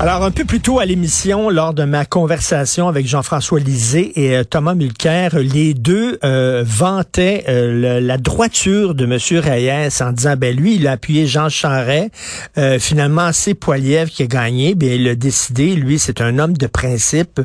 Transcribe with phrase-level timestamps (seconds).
[0.00, 4.36] Alors, un peu plus tôt à l'émission, lors de ma conversation avec Jean-François Lisée et
[4.36, 9.40] euh, Thomas Mulcair, les deux euh, vantaient euh, la droiture de M.
[9.40, 12.10] Reyes en disant, ben lui, il a appuyé Jean Charest.
[12.58, 14.74] Euh, finalement, c'est Poiliev qui a gagné.
[14.74, 17.40] Bien, il a décidé, lui, c'est un homme de principe,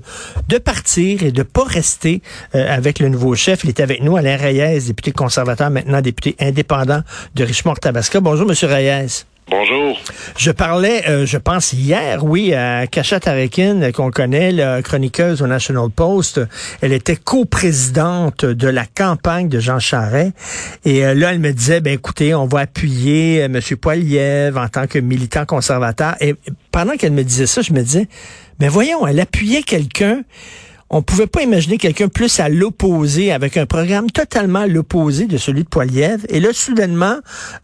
[0.49, 2.23] de partir et de pas rester
[2.53, 3.63] avec le nouveau chef.
[3.63, 7.03] Il est avec nous, Alain Reyes, député conservateur, maintenant député indépendant
[7.35, 8.19] de Richemont-Tabasca.
[8.21, 8.55] Bonjour, M.
[8.63, 9.25] Reyes.
[9.49, 9.99] Bonjour.
[10.37, 15.41] Je parlais, euh, je pense hier, oui, à Kacha Tarekin, euh, qu'on connaît, la chroniqueuse
[15.41, 16.39] au National Post.
[16.81, 20.33] Elle était coprésidente de la campagne de Jean Charest.
[20.85, 23.59] Et euh, là, elle me disait, ben écoutez, on va appuyer M.
[23.81, 26.15] Poiliev en tant que militant conservateur.
[26.21, 26.35] Et
[26.71, 28.07] pendant qu'elle me disait ça, je me disais,
[28.59, 30.21] ben voyons, elle appuyait quelqu'un
[30.89, 35.37] on pouvait pas imaginer quelqu'un plus à l'opposé, avec un programme totalement à l'opposé de
[35.37, 36.25] celui de Poiliev.
[36.29, 37.17] Et là, soudainement,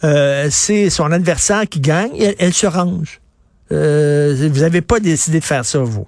[0.03, 3.21] euh, c'est son adversaire qui gagne, et elle, se range.
[3.71, 6.07] Euh, vous avez pas décidé de faire ça, vous?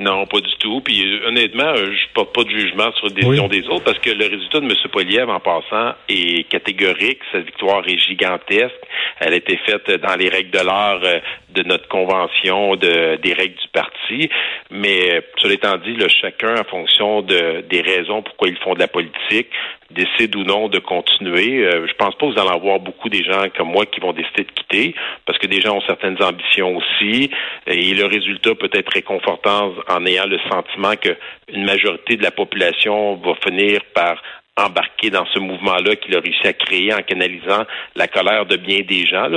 [0.00, 0.80] Non, pas du tout.
[0.80, 3.98] Puis euh, honnêtement, euh, je porte pas de jugement sur la décision des autres parce
[3.98, 4.74] que le résultat de M.
[4.90, 7.20] Poliev, en passant, est catégorique.
[7.30, 8.80] Sa victoire est gigantesque.
[9.18, 11.18] Elle a été faite dans les règles de l'art euh,
[11.50, 14.30] de notre convention, de, des règles du parti.
[14.70, 18.78] Mais cela étant dit, là, chacun, en fonction de, des raisons pourquoi ils font de
[18.78, 19.48] la politique,
[19.90, 21.64] décide ou non de continuer.
[21.64, 24.12] Euh, je pense pas que vous allez avoir beaucoup des gens comme moi qui vont
[24.12, 24.94] décider de quitter
[25.26, 27.30] parce que des gens ont certaines ambitions aussi
[27.66, 31.16] et le résultat peut être réconfortant en ayant le sentiment que
[31.52, 34.22] une majorité de la population va finir par
[34.66, 37.64] embarquer dans ce mouvement-là qu'il a réussi à créer en canalisant
[37.96, 39.28] la colère de bien des gens.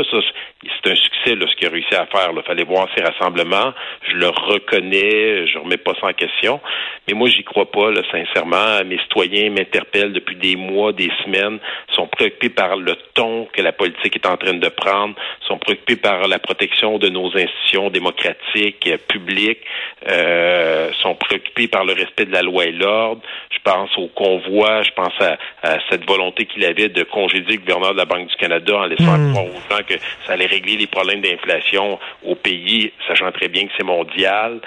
[0.62, 2.32] C'est un succès ce qu'il a réussi à faire.
[2.36, 3.74] Il fallait voir ses rassemblements.
[4.10, 6.60] Je le reconnais, je remets pas ça en question.
[7.08, 8.84] Mais moi, j'y crois pas, sincèrement.
[8.86, 11.60] Mes citoyens m'interpellent depuis des mois, des semaines,
[11.96, 15.16] sont préoccupés par le ton que la politique est en train de prendre,
[15.48, 19.64] sont préoccupés par la protection de nos institutions démocratiques, euh, publiques,
[20.08, 23.22] euh, sont préoccupés par le respect de la loi et l'ordre.
[23.52, 27.62] Je pense au convoi, je pense à, à cette volonté qu'il avait de congédier le
[27.62, 29.32] gouverneur de la Banque du Canada en laissant Mm.
[29.32, 33.66] croire aux gens que ça allait régler les problèmes d'inflation au pays, sachant très bien
[33.68, 34.60] que c'est mondial.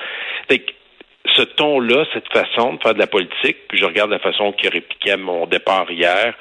[0.48, 0.72] Fait que
[1.34, 4.68] ce ton-là, cette façon de faire de la politique, puis je regarde la façon qu'il
[4.68, 6.34] a répliqué à mon départ hier,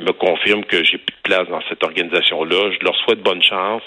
[0.00, 2.70] me confirme que j'ai plus de place dans cette organisation-là.
[2.78, 3.82] Je leur souhaite bonne chance.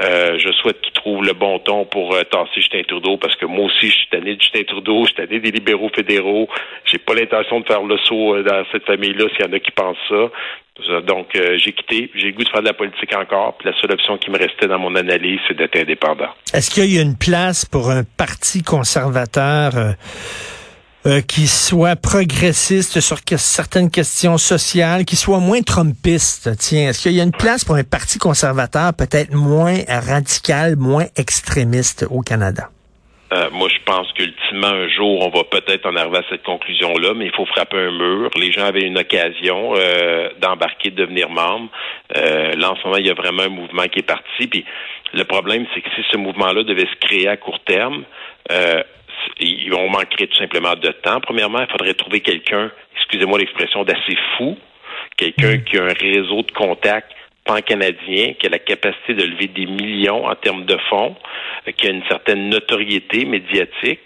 [0.00, 3.46] Euh, je souhaite qu'ils trouvent le bon ton pour euh, tasser Justin Trudeau parce que
[3.46, 6.48] moi aussi, je suis tanné de Justin Trudeau, je suis tanné des libéraux fédéraux.
[6.84, 9.58] J'ai pas l'intention de faire le saut euh, dans cette famille-là s'il y en a
[9.60, 10.30] qui pensent ça.
[10.90, 12.10] Euh, Donc, euh, j'ai quitté.
[12.14, 13.56] J'ai le goût de faire de la politique encore.
[13.56, 16.30] Puis la seule option qui me restait dans mon analyse, c'est d'être indépendant.
[16.52, 19.72] Est-ce qu'il y a une place pour un parti conservateur
[21.06, 26.50] euh, qui soit progressiste sur certaines questions sociales, qui soit moins trumpiste?
[26.58, 31.06] Tiens, est-ce qu'il y a une place pour un parti conservateur peut-être moins radical, moins
[31.16, 32.70] extrémiste au Canada?
[33.34, 37.14] Euh, moi, je pense qu'ultimement, un jour, on va peut-être en arriver à cette conclusion-là,
[37.14, 38.30] mais il faut frapper un mur.
[38.36, 41.68] Les gens avaient une occasion euh, d'embarquer, de devenir membre.
[42.16, 44.46] Euh, là, en ce moment, il y a vraiment un mouvement qui est parti.
[44.46, 44.64] Puis
[45.12, 48.04] le problème, c'est que si ce mouvement-là devait se créer à court terme,
[48.52, 48.82] euh,
[49.72, 51.20] on manquerait tout simplement de temps.
[51.20, 54.56] Premièrement, il faudrait trouver quelqu'un, excusez-moi l'expression, d'assez fou,
[55.16, 57.10] quelqu'un qui a un réseau de contacts
[57.44, 61.14] pan-canadien, qui a la capacité de lever des millions en termes de fonds,
[61.68, 64.00] euh, qui a une certaine notoriété médiatique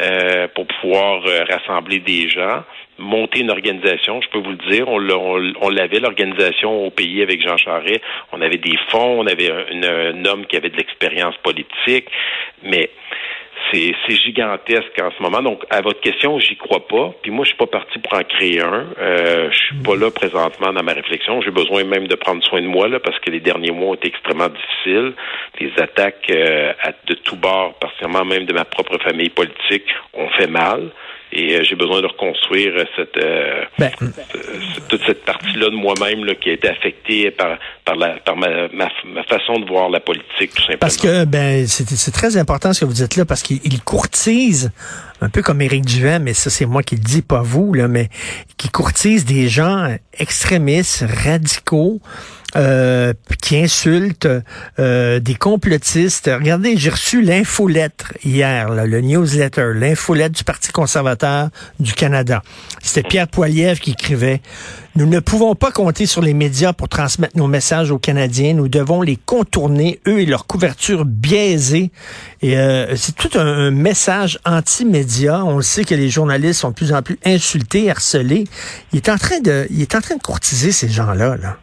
[0.00, 2.64] euh, pour pouvoir euh, rassembler des gens,
[2.98, 4.20] monter une organisation.
[4.22, 7.56] Je peux vous le dire, on, l'a- on, on l'avait l'organisation au pays avec Jean
[7.56, 8.00] Charest.
[8.32, 12.06] On avait des fonds, on avait un homme qui avait de l'expérience politique,
[12.62, 12.90] mais
[13.72, 15.42] c'est gigantesque en ce moment.
[15.42, 17.14] Donc, à votre question, j'y crois pas.
[17.22, 18.86] Puis moi, je suis pas parti pour en créer un.
[18.98, 21.40] Euh, je suis pas là présentement dans ma réflexion.
[21.40, 23.94] J'ai besoin même de prendre soin de moi là parce que les derniers mois ont
[23.94, 25.14] été extrêmement difficiles.
[25.60, 26.72] Les attaques euh,
[27.06, 30.90] de tous bords, particulièrement même de ma propre famille politique, ont fait mal.
[31.32, 33.90] Et euh, j'ai besoin de reconstruire euh, cette, euh, Ben,
[34.88, 38.68] toute cette partie-là de moi-même là, qui a été affectée par, par, la, par ma,
[38.68, 40.78] ma, ma façon de voir la politique, tout simplement.
[40.80, 43.80] Parce que ben c'est c'est très important ce que vous dites là, parce qu'il il
[43.82, 44.72] courtise,
[45.22, 47.88] un peu comme Éric Duhem, mais ça c'est moi qui le dis, pas vous, là,
[47.88, 48.10] mais
[48.56, 52.00] qui courtise des gens extrémistes, radicaux,
[52.56, 54.28] euh, qui insultent,
[54.78, 56.28] euh, des complotistes.
[56.32, 61.48] Regardez, j'ai reçu l'infolettre hier, là, le newsletter, l'infolettre du Parti conservateur
[61.80, 62.42] du Canada.
[62.82, 64.42] C'était Pierre Poilievre qui écrivait
[64.94, 68.52] Nous ne pouvons pas compter sur les médias pour transmettre nos messages aux Canadiens.
[68.52, 71.90] Nous devons les contourner, eux et leur couverture biaisée.
[72.42, 75.46] Et euh, c'est tout un, message anti-média.
[75.46, 78.44] On sait que les journalistes sont de plus en plus insultés, harcelés.
[78.92, 81.38] Il est en train de, il est en train de courtiser ces gens-là.
[81.38, 81.56] Là.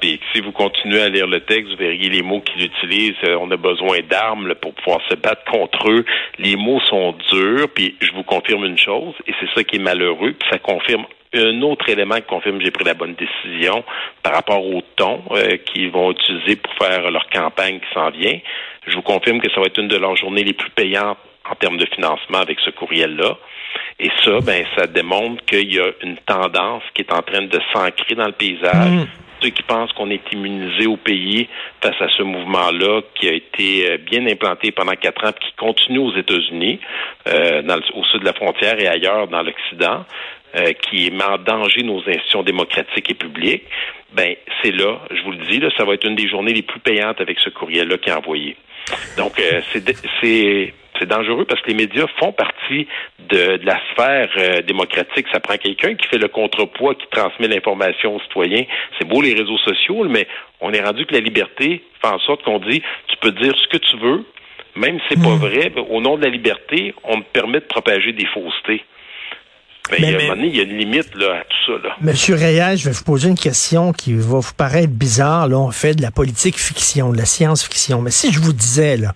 [0.00, 3.14] Puis si vous continuez à lire le texte, vous verriez les mots qu'il utilise.
[3.24, 6.04] Euh, on a besoin d'armes pour pouvoir se battre contre eux.
[6.38, 9.82] Les mots sont durs, puis je vous confirme une chose, et c'est ça qui est
[9.82, 11.04] malheureux, puis ça confirme
[11.36, 13.84] un autre élément qui confirme que j'ai pris la bonne décision
[14.22, 18.38] par rapport au ton euh, qu'ils vont utiliser pour faire leur campagne qui s'en vient.
[18.86, 21.18] Je vous confirme que ça va être une de leurs journées les plus payantes
[21.50, 23.36] en termes de financement avec ce courriel-là.
[23.98, 27.60] Et ça, ben, ça démontre qu'il y a une tendance qui est en train de
[27.72, 28.90] s'ancrer dans le paysage.
[28.90, 29.06] Mm
[29.44, 31.48] ceux qui pensent qu'on est immunisé au pays
[31.82, 35.52] face à ce mouvement-là qui a été euh, bien implanté pendant quatre ans et qui
[35.58, 36.80] continue aux États-Unis,
[37.28, 37.62] euh,
[37.94, 40.04] au sud de la frontière et ailleurs dans l'Occident,
[40.56, 43.64] euh, qui met en danger nos institutions démocratiques et publiques,
[44.14, 46.62] ben c'est là, je vous le dis, là, ça va être une des journées les
[46.62, 48.56] plus payantes avec ce courriel-là qui est envoyé.
[49.18, 49.32] Donc,
[49.72, 52.86] c'est c'est dangereux parce que les médias font partie
[53.30, 55.26] de, la sphère euh, démocratique.
[55.32, 58.64] Ça prend quelqu'un qui fait le contrepoids, qui transmet l'information aux citoyens.
[58.98, 60.26] C'est beau les réseaux sociaux, mais
[60.60, 63.68] on est rendu que la liberté fait en sorte qu'on dit tu peux dire ce
[63.68, 64.24] que tu veux,
[64.76, 65.38] même si c'est pas hmm.
[65.38, 68.84] vrai, au nom de la liberté, on me permet de propager des faussetés.
[69.90, 71.56] Ben, mais, il, y a, un donné, il y a une limite là, à tout
[71.66, 71.88] ça.
[71.88, 71.96] Là.
[72.00, 75.46] Monsieur Reyes, je vais vous poser une question qui va vous paraître bizarre.
[75.46, 78.00] Là, on fait de la politique fiction, de la science-fiction.
[78.00, 79.12] Mais si je vous disais, là,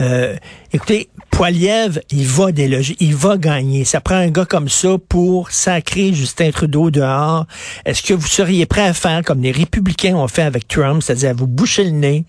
[0.00, 0.36] euh,
[0.72, 3.84] écoutez, Poiliev, il va déloger, il va gagner.
[3.84, 7.46] Ça prend un gars comme ça pour sacrer Justin Trudeau dehors.
[7.84, 11.34] Est-ce que vous seriez prêt à faire comme les républicains ont fait avec Trump, c'est-à-dire
[11.34, 12.24] vous boucher le nez,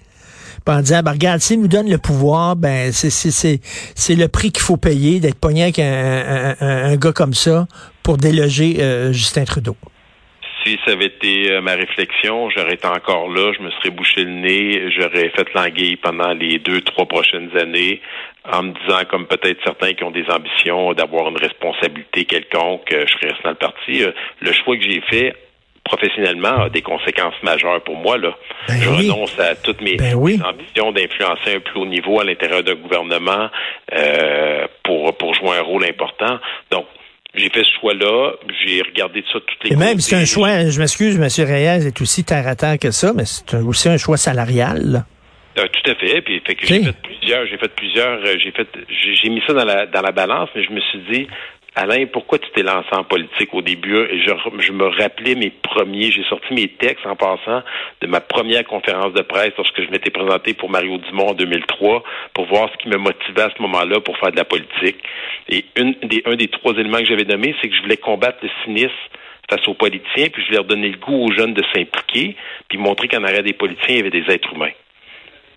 [0.68, 4.62] en disant, ben, regarde, s'il nous donne le pouvoir, ben c'est c'est le prix qu'il
[4.62, 7.67] faut payer d'être pogné avec un, un, gars comme ça
[8.03, 9.75] pour déloger euh, Justin Trudeau
[10.63, 14.23] si ça avait été euh, ma réflexion, j'aurais été encore là, je me serais bouché
[14.23, 18.01] le nez, j'aurais fait l'anguille pendant les deux, trois prochaines années,
[18.51, 23.05] en me disant, comme peut-être certains qui ont des ambitions d'avoir une responsabilité quelconque, euh,
[23.07, 24.03] je serais resté dans le parti.
[24.03, 25.35] Euh, le choix que j'ai fait
[25.83, 28.17] professionnellement a des conséquences majeures pour moi.
[28.17, 28.35] Là.
[28.67, 32.63] Ben je renonce à toutes mes, ben ambitions d'influencer un plus haut niveau à l'intérieur
[32.63, 33.49] d'un gouvernement
[34.83, 36.39] pour, pour jouer un rôle important.
[36.69, 36.85] Donc,
[37.33, 38.33] j'ai fait ce choix-là,
[38.63, 41.47] j'ai regardé ça toutes les Et même, c'est un choix, je m'excuse, M.
[41.47, 45.05] Reyes est aussi terre à terre que ça, mais c'est aussi un choix salarial.
[45.57, 46.21] Euh, tout à fait.
[46.21, 49.53] Puis fait que j'ai fait plusieurs, j'ai fait plusieurs, euh, j'ai fait, j'ai mis ça
[49.53, 51.27] dans la dans la balance, mais je me suis dit,
[51.73, 53.95] Alain, pourquoi tu t'es lancé en politique au début?
[53.95, 57.63] Je, me rappelais mes premiers, j'ai sorti mes textes en passant
[58.01, 62.03] de ma première conférence de presse lorsque je m'étais présenté pour Mario Dumont en 2003
[62.33, 64.97] pour voir ce qui me motivait à ce moment-là pour faire de la politique.
[65.47, 68.91] Et un des trois éléments que j'avais nommé, c'est que je voulais combattre le cynisme
[69.50, 72.35] face aux politiciens, puis je voulais leur donner le goût aux jeunes de s'impliquer,
[72.67, 74.71] puis montrer qu'en arrière des politiciens, il y avait des êtres humains.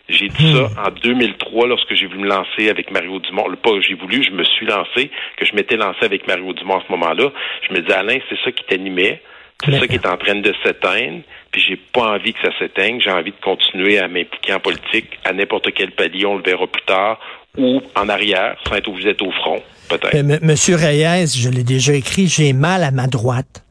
[0.08, 3.46] J'ai dit ça en 2003 lorsque j'ai voulu me lancer avec Mario Dumont.
[3.62, 6.82] Pas j'ai voulu, je me suis lancé, que je m'étais lancé avec Mario Dumont à
[6.86, 7.32] ce moment-là.
[7.68, 9.22] Je me disais, Alain, c'est ça qui t'animait.
[9.64, 11.22] C'est ça qui est en train de s'éteindre.
[11.50, 13.00] Puis j'ai pas envie que ça s'éteigne.
[13.00, 16.26] J'ai envie de continuer à m'impliquer en politique à n'importe quel palier.
[16.26, 17.18] On le verra plus tard.
[17.56, 20.42] Ou en arrière, sans être obligé d'être au front, peut-être.
[20.44, 23.63] Monsieur Reyes, je l'ai déjà écrit, j'ai mal à ma droite.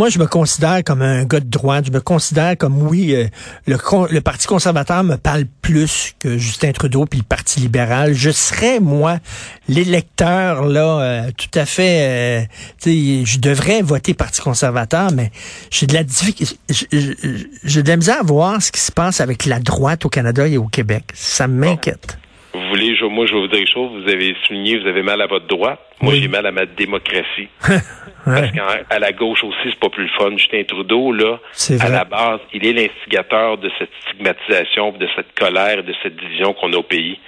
[0.00, 1.84] Moi, je me considère comme un gars de droite.
[1.84, 3.26] Je me considère comme, oui, euh,
[3.66, 3.76] le,
[4.10, 8.14] le Parti conservateur me parle plus que Justin Trudeau puis le Parti libéral.
[8.14, 9.18] Je serais, moi,
[9.68, 12.46] l'électeur, là, euh, tout à fait...
[12.86, 15.32] Euh, je devrais voter Parti conservateur, mais
[15.70, 16.04] j'ai de la
[16.70, 20.48] j'ai de la misère à voir ce qui se passe avec la droite au Canada
[20.48, 21.10] et au Québec.
[21.12, 22.16] Ça m'inquiète.
[22.52, 24.02] Vous voulez, moi, je vais vous dire une chose.
[24.02, 25.80] Vous avez souligné, vous avez mal à votre droite.
[26.00, 27.48] Moi, j'ai mal à ma démocratie.
[28.24, 30.36] Parce qu'à la gauche aussi, c'est pas plus le fun.
[30.36, 31.38] Justin Trudeau, là,
[31.80, 36.52] à la base, il est l'instigateur de cette stigmatisation, de cette colère, de cette division
[36.54, 37.18] qu'on a au pays.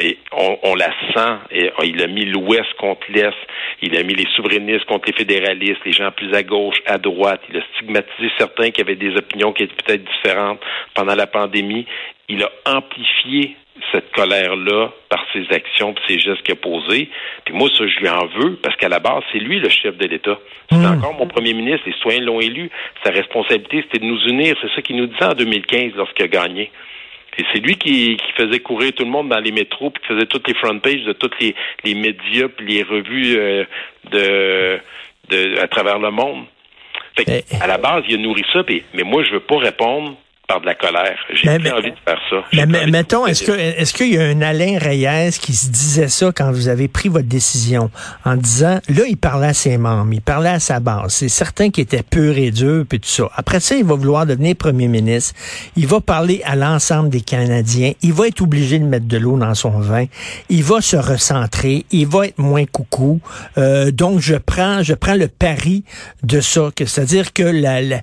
[0.00, 1.38] Et on, la sent.
[1.50, 3.36] Et oh, il a mis l'Ouest contre l'Est.
[3.82, 7.42] Il a mis les souverainistes contre les fédéralistes, les gens plus à gauche, à droite.
[7.50, 10.60] Il a stigmatisé certains qui avaient des opinions qui étaient peut-être différentes
[10.94, 11.86] pendant la pandémie.
[12.28, 13.56] Il a amplifié
[13.90, 17.08] cette colère-là par ses actions et ses gestes qu'il a posés.
[17.44, 19.96] Puis moi, ça, je lui en veux, parce qu'à la base, c'est lui le chef
[19.96, 20.38] de l'État.
[20.70, 20.98] C'est hmm.
[20.98, 22.70] encore mon premier ministre, les citoyens l'ont élu.
[23.04, 24.56] Sa responsabilité, c'était de nous unir.
[24.60, 26.70] C'est ça qu'il nous disait en 2015 lorsqu'il a gagné.
[27.38, 30.26] Et c'est lui qui, faisait courir tout le monde dans les métros, puis qui faisait
[30.26, 33.64] toutes les front pages de tous les, les médias, puis les revues euh,
[34.10, 34.78] de,
[35.30, 36.44] de, à travers le monde.
[37.16, 38.62] Fait à la base, il a nourri ça,
[38.94, 40.16] mais moi, je veux pas répondre
[40.48, 41.16] par de la colère.
[41.32, 42.66] J'ai plus envie de faire ça.
[42.66, 46.30] Mais, mettons, est-ce que est-ce qu'il y a un Alain Reyes qui se disait ça
[46.34, 47.90] quand vous avez pris votre décision
[48.24, 51.70] en disant là il parlait à ses membres, il parlait à sa base, c'est certain
[51.70, 53.28] qu'il était pur et dur puis tout ça.
[53.36, 55.34] Après ça, il va vouloir devenir premier ministre,
[55.76, 59.38] il va parler à l'ensemble des Canadiens, il va être obligé de mettre de l'eau
[59.38, 60.06] dans son vin,
[60.48, 63.20] il va se recentrer, il va être moins coucou.
[63.58, 65.84] Euh, donc je prends je prends le pari
[66.22, 68.02] de ça, c'est-à-dire que la, la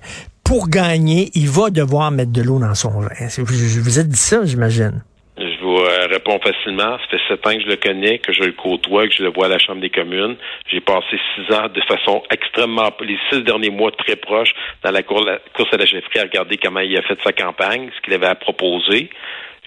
[0.50, 3.14] pour gagner, il va devoir mettre de l'eau dans son vin.
[3.20, 5.04] Je vous ai dit ça, j'imagine.
[5.38, 6.98] Je vous euh, réponds facilement.
[6.98, 9.30] Ça fait sept ans que je le connais, que je le côtoie, que je le
[9.30, 10.34] vois à la Chambre des communes.
[10.68, 14.52] J'ai passé six ans de façon extrêmement, les six derniers mois très proches
[14.82, 18.00] dans la, course à la chefferie à regarder comment il a fait sa campagne, ce
[18.02, 19.08] qu'il avait à proposer.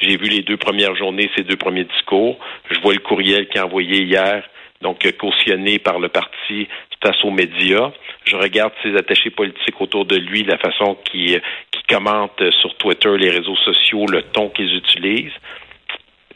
[0.02, 2.38] J'ai vu les deux premières journées, ses deux premiers discours.
[2.70, 4.44] Je vois le courriel qu'il a envoyé hier
[4.84, 6.68] donc cautionné par le parti
[7.02, 7.92] face aux médias.
[8.26, 13.18] Je regarde ses attachés politiques autour de lui, la façon qu'ils qui commentent sur Twitter,
[13.18, 15.40] les réseaux sociaux, le ton qu'ils utilisent.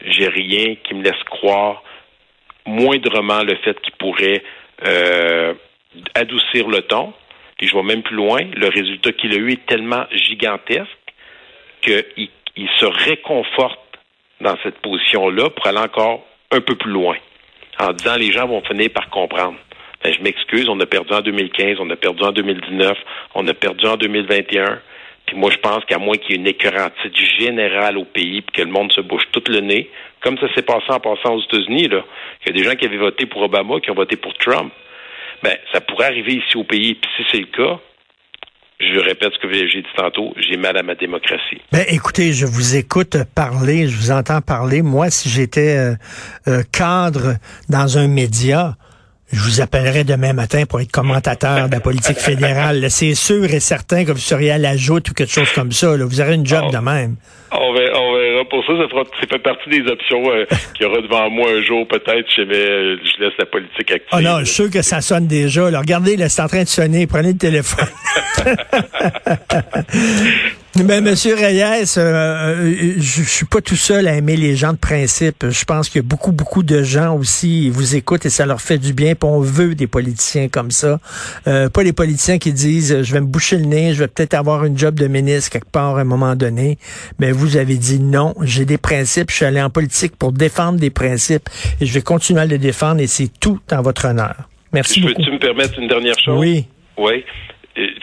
[0.04, 1.82] J'ai rien qui me laisse croire
[2.66, 4.42] moindrement le fait qu'il pourrait
[4.84, 5.54] euh,
[6.14, 7.12] adoucir le ton.
[7.60, 10.88] Et je vois même plus loin, le résultat qu'il a eu est tellement gigantesque
[11.82, 13.78] qu'il il se réconforte
[14.40, 17.16] dans cette position-là pour aller encore un peu plus loin
[17.80, 19.56] en disant les gens vont finir par comprendre.
[20.02, 22.96] Ben, je m'excuse, on a perdu en 2015, on a perdu en 2019,
[23.34, 24.80] on a perdu en 2021.
[25.26, 28.62] Puis moi, je pense qu'à moins qu'il y ait une écœurantite générale au pays, puis
[28.62, 31.42] que le monde se bouge tout le nez, comme ça s'est passé en passant aux
[31.42, 32.04] États-Unis, là,
[32.40, 34.72] qu'il y a des gens qui avaient voté pour Obama, qui ont voté pour Trump,
[35.42, 36.94] ben, ça pourrait arriver ici au pays.
[36.94, 37.78] Puis si c'est le cas,
[38.80, 41.60] je répète ce que j'ai dit tantôt, j'ai mal à ma démocratie.
[41.72, 44.82] Ben, écoutez, je vous écoute parler, je vous entends parler.
[44.82, 45.94] Moi, si j'étais euh,
[46.46, 47.34] euh, cadre
[47.68, 48.76] dans un média,
[49.32, 52.88] je vous appellerai demain matin pour être commentateur de la politique fédérale.
[52.88, 55.96] C'est sûr et certain que vous seriez à la joute ou quelque chose comme ça.
[55.96, 56.72] Vous aurez une job oh.
[56.72, 57.16] de même.
[57.50, 61.50] On verra, Pour ça, ça, fait partie des options euh, qu'il y aura devant moi
[61.50, 62.26] un jour, peut-être.
[62.36, 64.08] Je, je laisse la politique active.
[64.12, 65.64] Oh non, je suis sûr que ça sonne déjà.
[65.64, 67.08] regardez, là, c'est en train de sonner.
[67.08, 67.88] Prenez le téléphone.
[70.84, 74.78] Mais Monsieur Reyes, euh, euh, je, suis pas tout seul à aimer les gens de
[74.78, 75.46] principe.
[75.48, 78.46] Je pense qu'il y a beaucoup, beaucoup de gens aussi, ils vous écoutent et ça
[78.46, 79.14] leur fait du bien.
[79.14, 81.00] Puis on veut des politiciens comme ça.
[81.48, 84.34] Euh, pas les politiciens qui disent, je vais me boucher le nez, je vais peut-être
[84.34, 86.78] avoir une job de ministre quelque part à un moment donné.
[87.18, 89.30] Mais vous avez dit non, j'ai des principes.
[89.30, 91.48] Je suis allé en politique pour défendre des principes
[91.80, 94.48] et je vais continuer à les défendre et c'est tout en votre honneur.
[94.72, 95.14] Merci beaucoup.
[95.14, 96.38] Peux-tu me permettre une dernière chose?
[96.38, 96.66] Oui.
[96.98, 97.24] Oui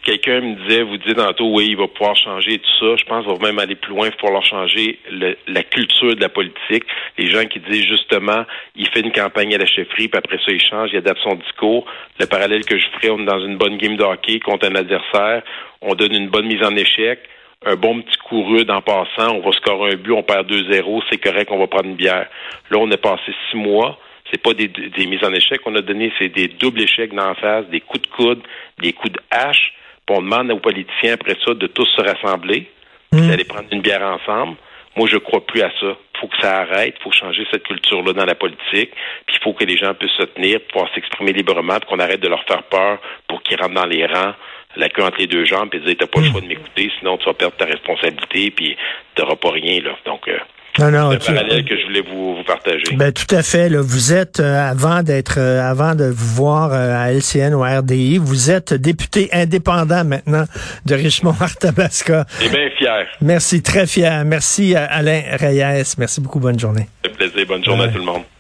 [0.04, 2.96] quelqu'un me disait, vous dites tantôt, oui, il va pouvoir changer tout ça.
[2.98, 5.00] Je pense qu'il va même aller plus loin, va falloir changer
[5.48, 6.84] la culture de la politique.
[7.18, 10.52] Les gens qui disent justement, il fait une campagne à la chefferie, puis après ça,
[10.52, 11.86] il change, il adapte son discours.
[12.20, 14.76] Le parallèle que je ferai, on est dans une bonne game de hockey contre un
[14.76, 15.44] adversaire,
[15.82, 17.20] on donne une bonne mise en échec,
[17.66, 21.04] un bon petit coup rude en passant, on va scorer un but, on perd 2-0,
[21.10, 22.28] c'est correct, on va prendre une bière.
[22.70, 24.00] Là, on a passé six mois
[24.32, 24.70] c'est pas des,
[25.06, 28.08] mises en échec qu'on a donné, c'est des doubles échecs la face, des coups de
[28.08, 28.42] coude,
[28.80, 29.74] des coups de hache.
[30.06, 32.70] Puis on demande aux politiciens après ça de tous se rassembler,
[33.12, 33.28] mmh.
[33.28, 34.58] d'aller prendre une bière ensemble.
[34.96, 35.98] Moi, je crois plus à ça.
[36.16, 36.96] Il faut que ça arrête.
[37.00, 38.92] Il faut changer cette culture-là dans la politique.
[39.26, 42.30] Puis il faut que les gens puissent se tenir, pouvoir s'exprimer librement, qu'on arrête de
[42.30, 44.34] leur faire peur pour qu'ils rentrent dans les rangs,
[44.78, 46.32] la queue entre les deux jambes, puis dire t'as pas le mmh.
[46.32, 48.78] choix de m'écouter, sinon tu vas perdre ta responsabilité, puis
[49.16, 49.98] t'auras pas rien là.
[50.06, 50.38] Donc euh,
[50.80, 52.96] non, non, c'est un parallèle que je voulais vous, vous partager.
[52.96, 53.70] Ben, tout à fait.
[53.70, 57.64] Là, vous êtes, euh, avant d'être, euh, avant de vous voir euh, à LCN ou
[57.64, 60.46] à RDI, vous êtes député indépendant maintenant
[60.86, 62.26] de Richmond-Arthabasca.
[62.44, 63.08] Et bien fier.
[63.22, 64.26] Merci, très fier.
[64.26, 65.96] Merci Alain Reyes.
[65.98, 66.40] Merci beaucoup.
[66.40, 66.88] Bonne journée.
[67.18, 67.46] Plaisir.
[67.48, 68.24] Bonne journée à tout le monde.